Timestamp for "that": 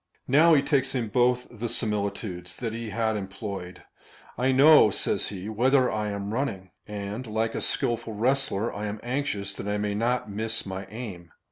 2.57-2.73, 9.53-9.67